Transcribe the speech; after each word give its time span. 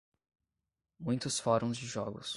Muitos 0.99 1.39
fóruns 1.39 1.77
de 1.77 1.85
jogos 1.85 2.29